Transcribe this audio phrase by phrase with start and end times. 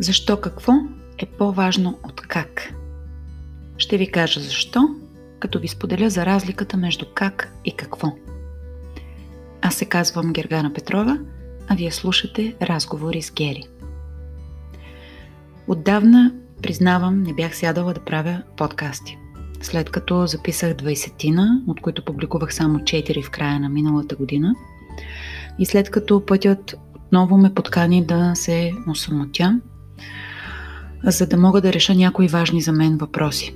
[0.00, 0.72] Защо какво
[1.18, 2.72] е по-важно от как?
[3.78, 4.88] Ще ви кажа защо,
[5.40, 8.12] като ви споделя за разликата между как и какво.
[9.62, 11.18] Аз се казвам Гергана Петрова,
[11.68, 13.62] а вие слушате разговори с Гери.
[15.68, 19.18] Отдавна, признавам, не бях сядала да правя подкасти.
[19.60, 24.54] След като записах 20-тина, от които публикувах само 4 в края на миналата година,
[25.58, 29.60] и след като пътят отново ме подкани да се осамотя,
[31.04, 33.54] за да мога да реша някои важни за мен въпроси.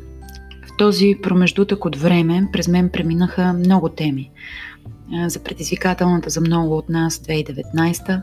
[0.67, 4.31] В този промеждутък от време през мен преминаха много теми.
[5.27, 8.23] За предизвикателната за много от нас 2019,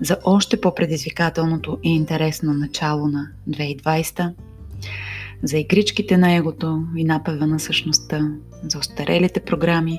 [0.00, 4.32] за още по-предизвикателното и интересно начало на 2020,
[5.42, 8.28] за игричките на егото и напева на същността,
[8.62, 9.98] за остарелите програми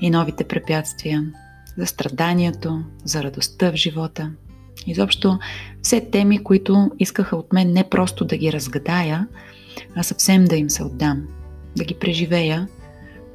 [0.00, 1.32] и новите препятствия,
[1.78, 4.30] за страданието, за радостта в живота–
[4.86, 5.38] Изобщо
[5.82, 9.26] все теми, които искаха от мен не просто да ги разгадая,
[9.96, 11.22] а съвсем да им се отдам,
[11.76, 12.68] да ги преживея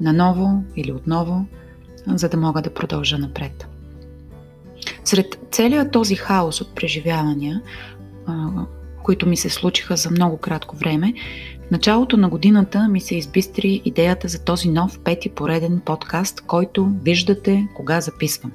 [0.02, 1.46] наново или отново,
[2.08, 3.68] за да мога да продължа напред.
[5.04, 7.62] Сред целият този хаос от преживявания,
[9.04, 11.14] които ми се случиха за много кратко време,
[11.68, 16.92] в началото на годината ми се избистри идеята за този нов пети пореден подкаст, който
[17.04, 18.52] виждате кога записвам.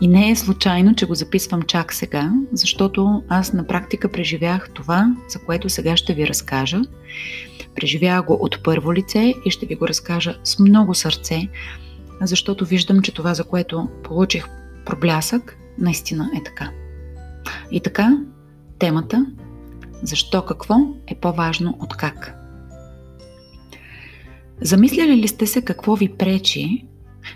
[0.00, 5.14] И не е случайно, че го записвам чак сега, защото аз на практика преживях това,
[5.28, 6.80] за което сега ще ви разкажа.
[7.74, 11.48] Преживях го от първо лице и ще ви го разкажа с много сърце,
[12.20, 14.46] защото виждам, че това, за което получих
[14.86, 16.70] проблясък, наистина е така.
[17.70, 18.18] И така,
[18.78, 19.26] темата
[20.02, 20.74] защо какво
[21.06, 22.34] е по-важно от как.
[24.60, 26.86] Замисляли ли сте се какво ви пречи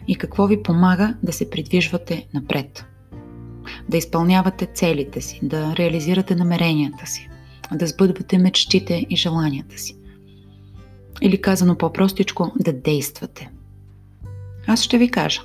[0.09, 2.85] и какво ви помага да се придвижвате напред.
[3.89, 7.29] Да изпълнявате целите си, да реализирате намеренията си,
[7.73, 9.97] да сбъдвате мечтите и желанията си.
[11.23, 13.51] Или казано по-простичко, да действате.
[14.67, 15.43] Аз ще ви кажа.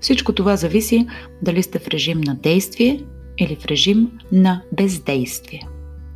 [0.00, 1.06] Всичко това зависи
[1.42, 3.00] дали сте в режим на действие
[3.38, 5.60] или в режим на бездействие.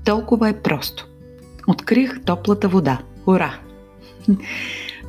[0.04, 1.08] Толкова е просто.
[1.68, 3.02] Открих топлата вода.
[3.26, 3.60] Ура!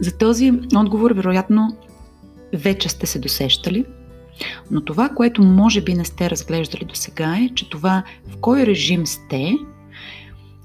[0.02, 1.78] За този отговор, вероятно,
[2.53, 3.85] вече сте се досещали,
[4.72, 8.66] но това, което може би не сте разглеждали до сега е, че това в кой
[8.66, 9.53] режим сте,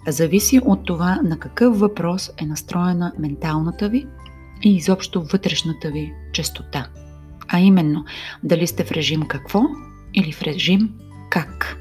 [0.08, 4.06] зависи от това на какъв въпрос е настроена менталната ви
[4.62, 6.86] и изобщо вътрешната ви частота.
[7.48, 8.04] А именно,
[8.42, 9.62] дали сте в режим какво
[10.14, 10.90] или в режим
[11.30, 11.76] как.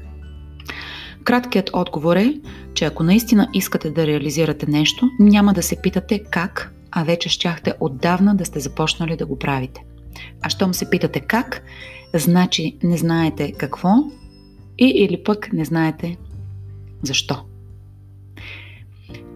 [1.24, 2.40] Краткият отговор е,
[2.74, 7.74] че ако наистина искате да реализирате нещо, няма да се питате как а вече щяхте
[7.80, 9.84] отдавна да сте започнали да го правите.
[10.42, 11.62] А щом се питате как,
[12.14, 13.94] значи не знаете какво
[14.78, 16.16] и или пък не знаете
[17.02, 17.44] защо.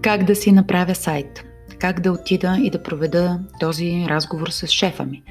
[0.02, 1.44] Как да си направя сайт?
[1.78, 5.22] Как да отида и да проведа този разговор с шефа ми?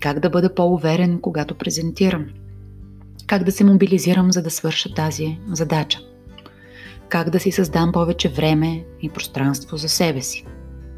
[0.00, 2.26] Как да бъда по-уверен, когато презентирам?
[3.26, 5.98] Как да се мобилизирам, за да свърша тази задача?
[7.08, 10.44] Как да си създам повече време и пространство за себе си?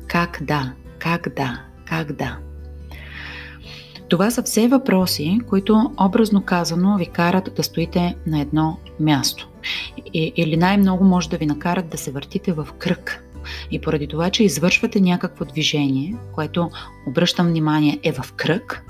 [0.06, 0.72] Как да?
[0.98, 1.60] Как да?
[1.86, 2.38] Как да?
[4.08, 9.48] Това са все въпроси, които образно казано ви карат да стоите на едно място.
[10.14, 13.24] Или най-много може да ви накарат да се въртите в кръг.
[13.70, 16.70] И поради това, че извършвате някакво движение, което
[17.06, 18.84] обръщам внимание е в кръг,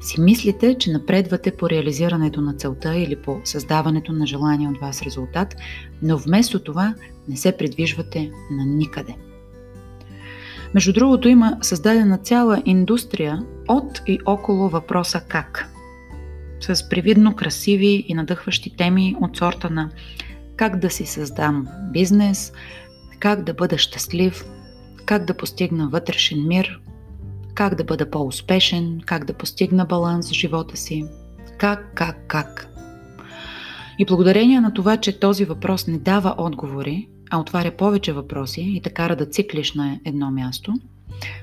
[0.00, 5.02] си мислите, че напредвате по реализирането на целта или по създаването на желания от вас
[5.02, 5.56] резултат,
[6.02, 6.94] но вместо това
[7.28, 9.16] не се придвижвате на никъде.
[10.74, 15.68] Между другото има създадена цяла индустрия от и около въпроса как.
[16.60, 19.90] С привидно красиви и надъхващи теми от сорта на
[20.56, 22.52] как да си създам бизнес,
[23.18, 24.44] как да бъда щастлив,
[25.06, 26.80] как да постигна вътрешен мир,
[27.54, 31.04] как да бъда по-успешен, как да постигна баланс в живота си,
[31.58, 32.68] как, как, как.
[33.98, 38.80] И благодарение на това, че този въпрос не дава отговори, а отваря повече въпроси и
[38.80, 40.74] те кара да циклиш на едно място,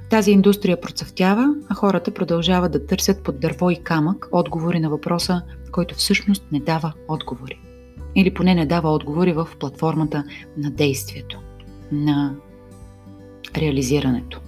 [0.09, 5.41] тази индустрия процъфтява, а хората продължават да търсят под дърво и камък отговори на въпроса,
[5.71, 7.59] който всъщност не дава отговори.
[8.15, 10.23] Или поне не дава отговори в платформата
[10.57, 11.39] на действието,
[11.91, 12.35] на
[13.57, 14.41] реализирането.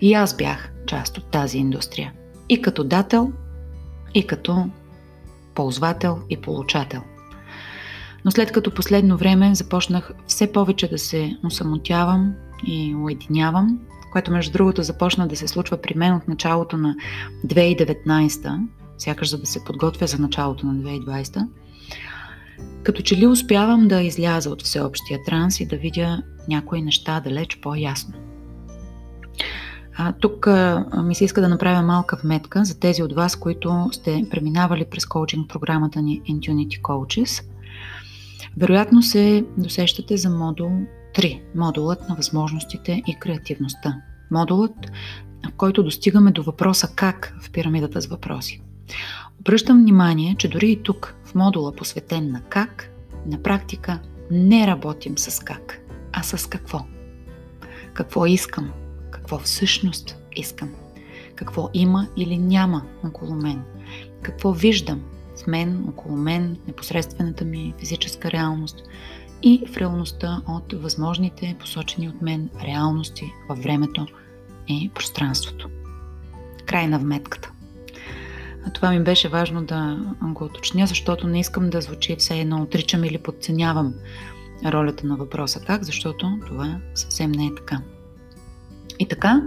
[0.00, 2.12] И аз бях част от тази индустрия.
[2.48, 3.32] И като дател,
[4.14, 4.66] и като
[5.54, 7.02] ползвател и получател–
[8.28, 12.34] но след като последно време започнах все повече да се усамотявам
[12.66, 13.78] и уединявам,
[14.12, 16.96] което между другото започна да се случва при мен от началото на
[17.46, 18.66] 2019,
[18.98, 21.46] сякаш за да се подготвя за началото на 2020,
[22.82, 27.58] Като че ли успявам да изляза от всеобщия транс и да видя някои неща далеч
[27.62, 28.14] по-ясно.
[29.96, 33.88] А, тук а, ми се иска да направя малка вметка за тези от вас, които
[33.92, 37.44] сте преминавали през коучинг програмата ни Intunity Coaches.
[38.60, 40.70] Вероятно се досещате за модул
[41.14, 44.02] 3, модулът на възможностите и креативността.
[44.30, 44.90] Модулът,
[45.48, 48.62] в който достигаме до въпроса как в пирамидата с въпроси.
[49.40, 52.90] Обръщам внимание, че дори и тук, в модула посветен на как,
[53.26, 54.00] на практика
[54.30, 55.80] не работим с как,
[56.12, 56.80] а с какво.
[57.94, 58.70] Какво искам,
[59.10, 60.70] какво всъщност искам,
[61.34, 63.62] какво има или няма около мен,
[64.22, 65.02] какво виждам
[65.48, 68.82] мен, около мен, непосредствената ми физическа реалност
[69.42, 74.06] и в реалността от възможните посочени от мен реалности във времето
[74.68, 75.68] и пространството.
[76.66, 77.50] Край на вметката.
[78.74, 83.04] Това ми беше важно да го уточня, защото не искам да звучи все едно отричам
[83.04, 83.94] или подценявам
[84.66, 87.80] ролята на въпроса как, защото това съвсем не е така.
[88.98, 89.42] И така,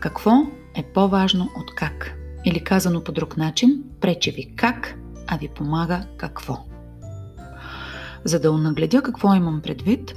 [0.00, 0.32] какво
[0.74, 2.18] е по-важно от как?
[2.44, 6.64] Или казано по друг начин, пречи ви как, а ви помага какво.
[8.24, 10.14] За да унагледя какво имам предвид,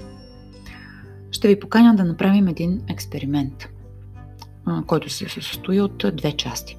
[1.32, 3.70] ще ви поканя да направим един експеримент,
[4.88, 6.78] който се състои от две части.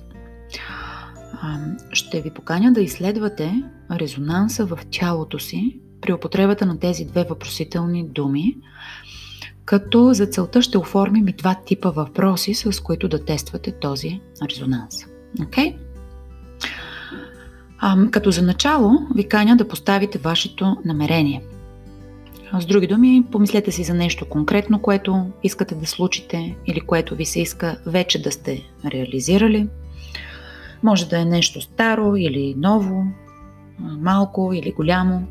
[1.93, 8.09] Ще ви поканя да изследвате резонанса в тялото си при употребата на тези две въпросителни
[8.09, 8.57] думи
[9.71, 14.95] като за целта ще оформим и два типа въпроси, с които да тествате този резонанс.
[15.39, 15.77] Okay?
[17.81, 21.43] А, като за начало ви каня да поставите вашето намерение.
[22.61, 27.27] С други думи, помислете си за нещо конкретно, което искате да случите или което ви
[27.27, 29.69] се иска вече да сте реализирали.
[30.83, 33.05] Може да е нещо старо или ново,
[33.79, 35.27] малко или голямо.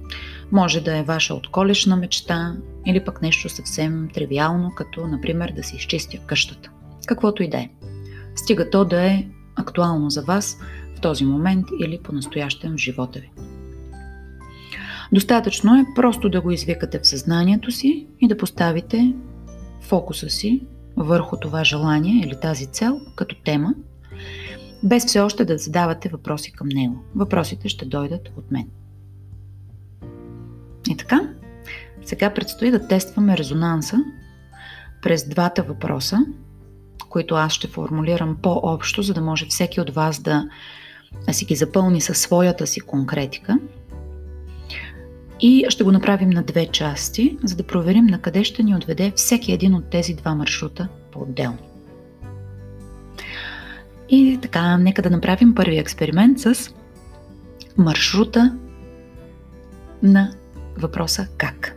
[0.51, 2.55] Може да е ваша отколешна мечта
[2.85, 6.69] или пък нещо съвсем тривиално, като например да си изчистя къщата.
[7.07, 7.69] Каквото и да е.
[8.35, 9.25] Стига то да е
[9.55, 10.57] актуално за вас
[10.99, 13.31] в този момент или по-настоящем в живота ви.
[15.13, 19.13] Достатъчно е просто да го извикате в съзнанието си и да поставите
[19.81, 20.61] фокуса си
[20.97, 23.73] върху това желание или тази цел като тема,
[24.83, 27.03] без все още да задавате въпроси към него.
[27.15, 28.67] Въпросите ще дойдат от мен.
[30.89, 31.21] И така,
[32.05, 33.97] сега предстои да тестваме резонанса
[35.01, 36.17] през двата въпроса,
[37.09, 40.49] които аз ще формулирам по-общо, за да може всеки от вас да,
[41.27, 43.59] да си ги запълни със своята си конкретика.
[45.41, 49.13] И ще го направим на две части, за да проверим на къде ще ни отведе
[49.15, 51.57] всеки един от тези два маршрута по-отделно.
[54.09, 56.73] И така, нека да направим първи експеримент с
[57.77, 58.57] маршрута
[60.03, 60.33] на
[60.77, 61.75] въпроса как.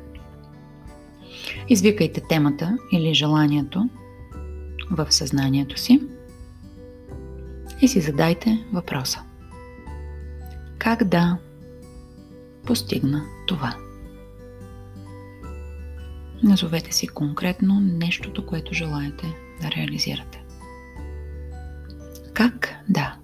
[1.69, 3.88] Извикайте темата или желанието
[4.90, 6.00] в съзнанието си
[7.82, 9.23] и си задайте въпроса.
[10.79, 11.38] Как да
[12.67, 13.76] постигна това?
[16.43, 20.44] Назовете си конкретно нещото, което желаете да реализирате.
[22.34, 23.17] Как да?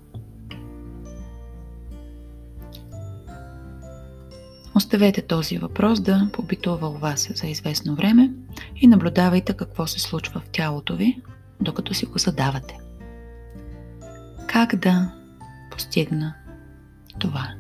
[4.75, 8.31] Оставете този въпрос да побитува у вас за известно време
[8.77, 11.21] и наблюдавайте какво се случва в тялото ви,
[11.61, 12.79] докато си го задавате.
[14.49, 15.13] Как да
[15.71, 16.35] постигна
[17.19, 17.55] това?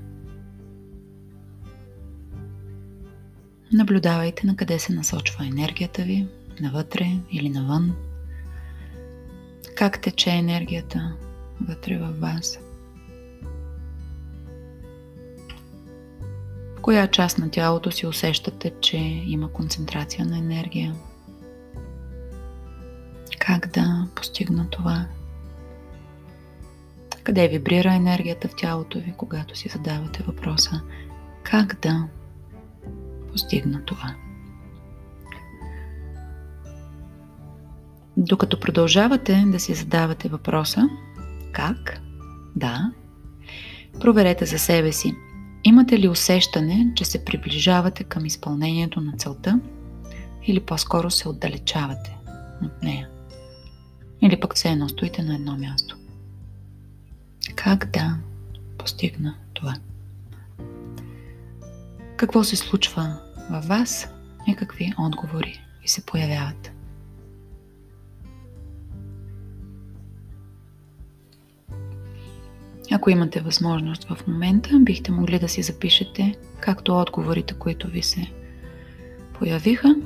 [3.73, 6.28] Наблюдавайте на къде се насочва енергията ви,
[6.61, 7.97] навътре или навън.
[9.76, 11.12] Как тече енергията
[11.61, 12.59] вътре във вас.
[16.88, 20.95] коя част на тялото си усещате, че има концентрация на енергия?
[23.38, 25.07] Как да постигна това?
[27.28, 30.80] Къде вибрира енергията в тялото ви, когато си задавате въпроса
[31.42, 32.08] как да
[33.32, 34.14] постигна това?
[38.16, 40.88] Докато продължавате да си задавате въпроса
[41.52, 42.00] как
[42.56, 42.92] да,
[44.00, 45.14] проверете за себе си
[45.64, 49.61] Имате ли усещане, че се приближавате към изпълнението на целта
[50.47, 52.16] или по-скоро се отдалечавате
[52.62, 53.08] от нея?
[54.23, 55.98] Или пък все едно стоите на едно място?
[57.65, 58.17] Как да
[58.79, 59.75] постигна това?
[62.17, 64.09] Какво се случва във вас
[64.49, 66.73] и какви отговори ви се появяват?
[72.93, 78.33] Ако имате възможност в момента, бихте могли да си запишете както отговорите, които ви се
[79.33, 79.97] появиха,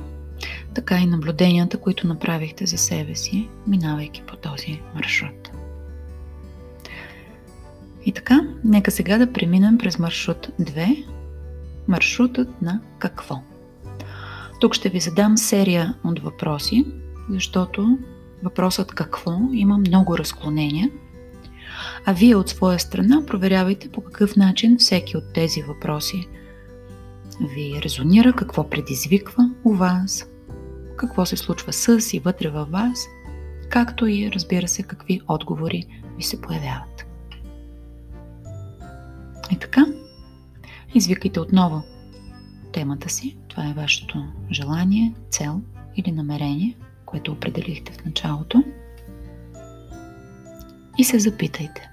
[0.73, 5.62] така и наблюденията, които направихте за себе си, минавайки по този маршрут.
[8.05, 11.05] И така, нека сега да преминем през маршрут 2,
[11.87, 13.41] маршрутът на какво.
[14.59, 16.85] Тук ще ви задам серия от въпроси,
[17.29, 17.97] защото
[18.43, 20.89] въпросът какво има много разклонения,
[22.05, 26.27] а вие от своя страна проверявайте по какъв начин всеки от тези въпроси
[27.39, 30.25] ви резонира, какво предизвиква у вас,
[30.97, 33.07] какво се случва с и вътре във вас,
[33.69, 35.85] както и разбира се какви отговори
[36.17, 36.92] ви се появяват.
[39.53, 39.85] И така,
[40.93, 41.83] извикайте отново
[42.71, 43.37] темата си.
[43.47, 45.61] Това е вашето желание, цел
[45.95, 48.63] или намерение, което определихте в началото.
[50.97, 51.89] И се запитайте.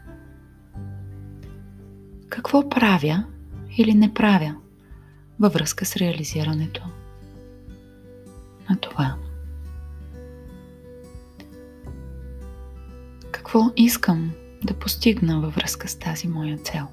[2.29, 3.25] Какво правя
[3.77, 4.57] или не правя
[5.41, 6.83] във връзка с реализирането
[8.71, 9.17] на това?
[13.31, 14.33] Какво искам
[14.65, 16.87] да постигна във връзка с тази моя цел,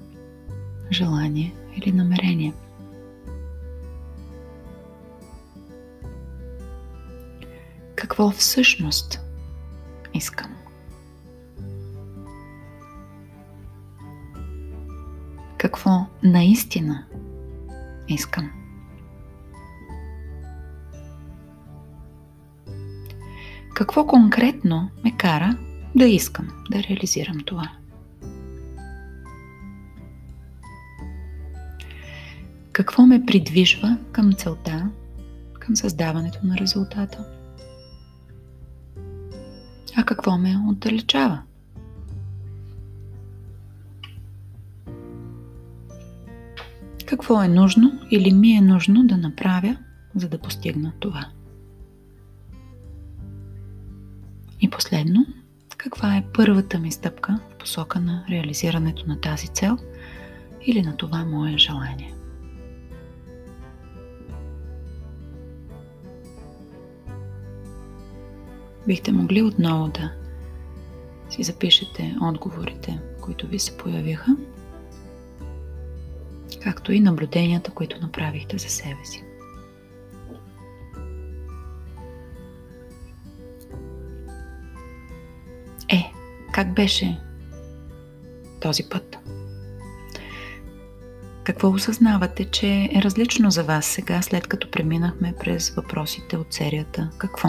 [0.92, 2.52] желание или намерение?
[7.94, 9.20] Какво всъщност
[10.14, 10.54] искам?
[15.58, 17.04] Какво наистина
[18.08, 18.50] искам?
[23.74, 25.58] Какво конкретно ме кара
[25.94, 27.70] да искам да реализирам това?
[32.88, 34.90] Какво ме придвижва към целта,
[35.60, 37.24] към създаването на резултата?
[39.96, 41.42] А какво ме отдалечава?
[47.06, 49.76] Какво е нужно или ми е нужно да направя,
[50.14, 51.28] за да постигна това?
[54.60, 55.26] И последно,
[55.76, 59.78] каква е първата ми стъпка в посока на реализирането на тази цел
[60.66, 62.17] или на това мое желание?
[68.88, 70.12] Бихте могли отново да
[71.30, 74.36] си запишете отговорите, които ви се появиха,
[76.62, 79.24] както и наблюденията, които направихте за себе си.
[85.88, 86.12] Е,
[86.52, 87.20] как беше
[88.60, 89.16] този път?
[91.44, 97.10] Какво осъзнавате, че е различно за вас сега, след като преминахме през въпросите от серията
[97.18, 97.48] Какво?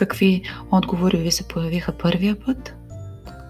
[0.00, 2.74] Какви отговори ви се появиха първия път?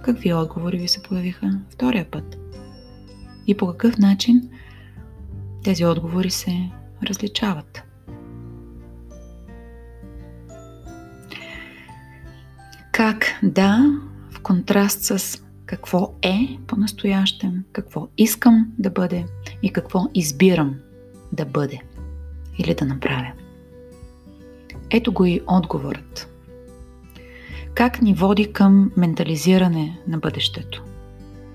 [0.05, 2.39] Какви отговори ви се появиха втория път?
[3.47, 4.51] И по какъв начин
[5.65, 6.71] тези отговори се
[7.03, 7.83] различават?
[12.93, 19.27] Как да, в контраст с какво е по-настоящем, какво искам да бъде
[19.63, 20.75] и какво избирам
[21.33, 21.81] да бъде
[22.59, 23.33] или да направя.
[24.91, 26.30] Ето го и отговорът
[27.75, 30.85] как ни води към ментализиране на бъдещето.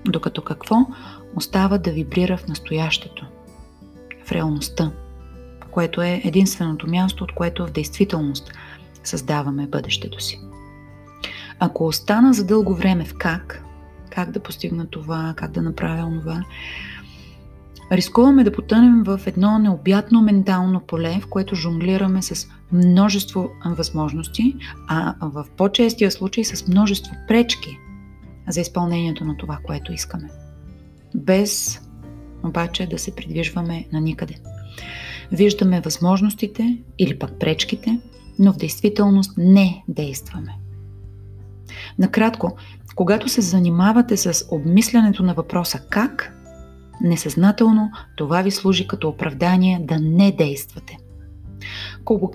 [0.04, 0.76] Докато какво
[1.34, 3.26] остава да вибрира в настоящето,
[4.24, 4.92] в реалността,
[5.70, 8.52] което е единственото място, от което в действителност
[9.04, 10.40] създаваме бъдещето си.
[11.58, 13.62] Ако остана за дълго време в как,
[14.10, 16.44] как да постигна това, как да направя това,
[17.92, 24.56] рискуваме да потънем в едно необятно ментално поле, в което жонглираме с множество възможности,
[24.88, 27.78] а в по-честия случай с множество пречки
[28.48, 30.30] за изпълнението на това, което искаме.
[31.14, 31.80] Без
[32.44, 34.34] обаче да се придвижваме на никъде.
[35.32, 38.00] Виждаме възможностите или пък пречките,
[38.38, 40.58] но в действителност не действаме.
[41.98, 42.56] Накратко,
[42.94, 46.35] когато се занимавате с обмислянето на въпроса как,
[47.00, 50.98] Несъзнателно това ви служи като оправдание да не действате.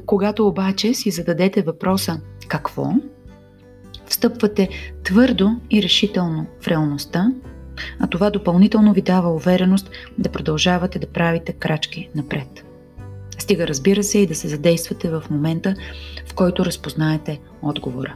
[0.05, 2.93] Когато обаче си зададете въпроса какво,
[4.07, 4.69] встъпвате
[5.03, 7.31] твърдо и решително в реалността,
[7.99, 12.65] а това допълнително ви дава увереност да продължавате да правите крачки напред.
[13.39, 15.75] Стига разбира се и да се задействате в момента,
[16.27, 18.15] в който разпознаете отговора.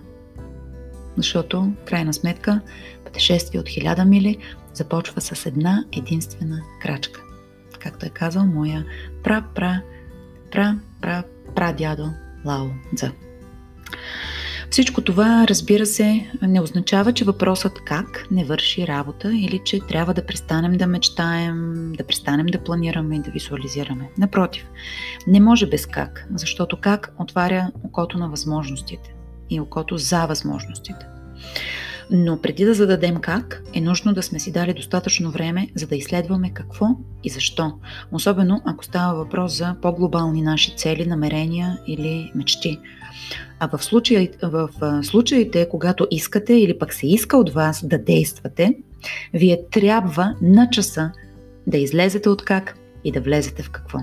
[1.17, 2.61] Защото, крайна сметка,
[3.03, 4.37] пътешествие от хиляда мили
[4.75, 7.21] започва с една единствена крачка.
[7.79, 8.85] Както е казал моя
[9.23, 9.81] пра-пра,
[10.51, 12.13] пра-пра-прадядо
[12.45, 13.11] Лао Дза.
[14.69, 20.13] Всичко това, разбира се, не означава, че въпросът как не върши работа или че трябва
[20.13, 24.09] да престанем да мечтаем, да престанем да планираме и да визуализираме.
[24.17, 24.65] Напротив,
[25.27, 29.13] не може без как, защото как отваря окото на възможностите
[29.49, 31.05] и окото за възможностите.
[32.11, 35.95] Но преди да зададем как, е нужно да сме си дали достатъчно време, за да
[35.95, 36.85] изследваме какво
[37.23, 37.73] и защо.
[38.11, 42.79] Особено ако става въпрос за по-глобални наши цели, намерения или мечти.
[43.59, 44.69] А в, случай, в
[45.03, 48.77] случаите, когато искате или пък се иска от вас да действате,
[49.33, 51.11] вие трябва на часа
[51.67, 53.99] да излезете от как и да влезете в какво.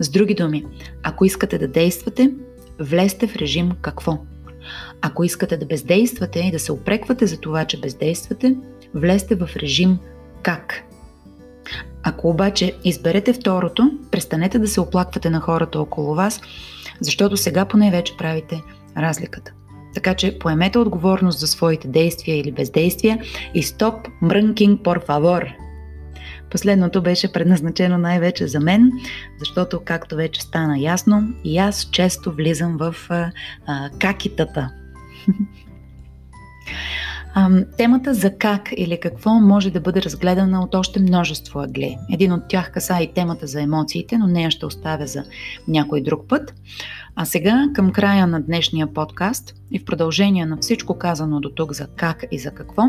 [0.00, 0.64] С други думи,
[1.02, 2.32] ако искате да действате,
[2.78, 4.18] влезте в режим какво–
[5.02, 8.56] ако искате да бездействате и да се опреквате за това, че бездействате,
[8.94, 9.98] влезте в режим
[10.42, 10.82] как.
[12.02, 16.40] Ако обаче изберете второто, престанете да се оплаквате на хората около вас,
[17.00, 18.62] защото сега поне вече правите
[18.96, 19.52] разликата.
[19.94, 23.18] Така че поемете отговорност за своите действия или бездействия
[23.54, 25.46] и стоп мрънкинг пор фавор.
[26.50, 28.92] Последното беше предназначено най-вече за мен,
[29.38, 33.30] защото, както вече стана ясно, и аз често влизам в а,
[33.66, 34.70] а, какитата–
[37.76, 41.98] Темата за как или какво може да бъде разгледана от още множество ъгли.
[42.10, 45.24] Един от тях каса и темата за емоциите, но нея ще оставя за
[45.68, 46.54] някой друг път.
[47.16, 51.72] А сега, към края на днешния подкаст и в продължение на всичко казано до тук
[51.72, 52.82] за как и за какво,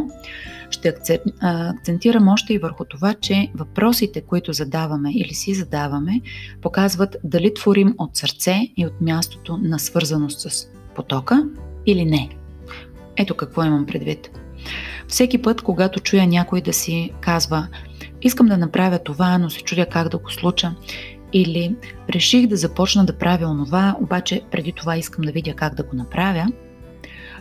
[0.70, 0.94] ще
[1.42, 6.22] акцентирам още и върху това, че въпросите, които задаваме или си задаваме,
[6.62, 11.50] показват дали творим от сърце и от мястото на свързаност с потока
[11.86, 12.30] или не.
[13.18, 14.30] Ето какво имам предвид.
[15.08, 17.68] Всеки път, когато чуя някой да си казва
[18.22, 20.76] искам да направя това, но се чудя как да го случа,
[21.34, 21.76] или
[22.10, 25.96] реших да започна да правя онова, обаче преди това искам да видя как да го
[25.96, 26.48] направя,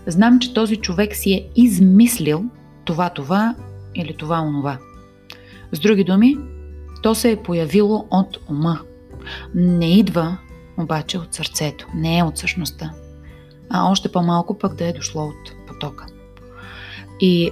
[0.06, 2.44] знам, че този човек си е измислил
[2.84, 3.54] това, това
[3.94, 4.78] или това, онова.
[5.72, 6.36] С други думи,
[7.02, 8.80] то се е появило от ума.
[9.54, 10.38] Не идва
[10.78, 12.92] обаче от сърцето, не е от същността
[13.72, 16.06] а още по-малко пък да е дошло от потока.
[17.20, 17.50] И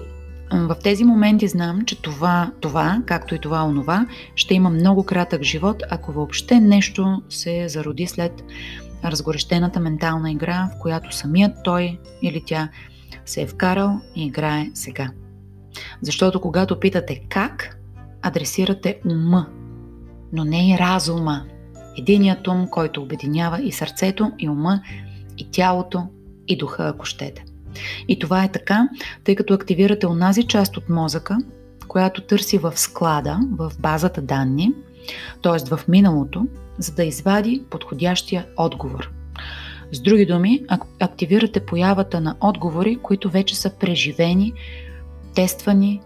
[0.53, 5.43] в тези моменти знам, че това, това, както и това онова, ще има много кратък
[5.43, 8.45] живот, ако въобще нещо се зароди след
[9.05, 12.69] разгорещената ментална игра, в която самият той или тя
[13.25, 15.11] се е вкарал и играе сега.
[16.03, 17.79] Защото когато питате как,
[18.23, 19.47] адресирате ума,
[20.33, 21.45] но не и разума.
[21.99, 24.81] Единият ум, който обединява и сърцето, и ума,
[25.41, 26.03] и тялото,
[26.49, 27.45] и духа, ако щете.
[28.09, 28.89] И това е така,
[29.25, 31.39] тъй като активирате онази част от мозъка,
[31.89, 34.73] която търси в склада, в базата данни,
[35.43, 35.77] т.е.
[35.77, 36.47] в миналото,
[36.79, 39.11] за да извади подходящия отговор.
[39.93, 40.65] С други думи,
[41.01, 44.53] активирате появата на отговори, които вече са преживени,
[45.35, 46.01] тествани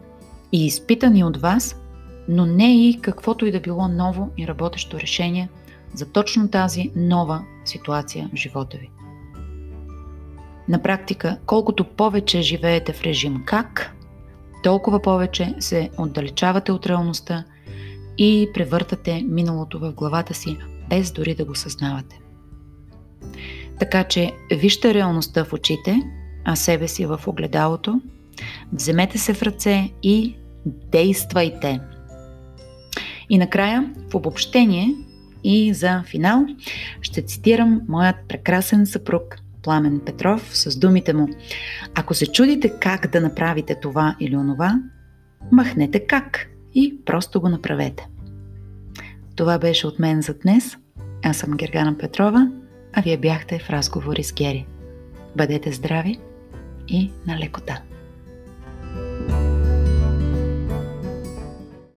[0.52, 1.80] и изпитани от вас,
[2.28, 5.48] но не и каквото и да било ново и работещо решение
[5.94, 8.90] за точно тази нова ситуация в живота ви.
[10.68, 13.96] На практика, колкото повече живеете в режим как,
[14.62, 17.44] толкова повече се отдалечавате от реалността
[18.18, 22.20] и превъртате миналото в главата си, без дори да го съзнавате.
[23.78, 26.02] Така че вижте реалността в очите,
[26.44, 28.00] а себе си в огледалото,
[28.72, 31.80] вземете се в ръце и действайте.
[33.30, 34.94] И накрая, в обобщение
[35.44, 36.46] и за финал,
[37.00, 41.28] ще цитирам моят прекрасен съпруг Пламен Петров с думите му
[41.94, 44.80] Ако се чудите как да направите това или онова,
[45.52, 48.08] махнете как и просто го направете.
[49.36, 50.76] Това беше от мен за днес.
[51.24, 52.50] Аз съм Гергана Петрова,
[52.92, 54.66] а вие бяхте в разговори с Гери.
[55.36, 56.18] Бъдете здрави
[56.88, 57.82] и на лекота!